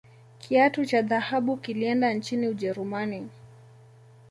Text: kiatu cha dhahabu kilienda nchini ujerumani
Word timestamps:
kiatu 0.39 0.85
cha 0.85 1.01
dhahabu 1.01 1.57
kilienda 1.57 2.13
nchini 2.13 2.47
ujerumani 2.47 3.29